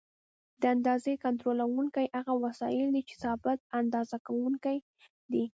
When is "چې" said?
3.09-3.15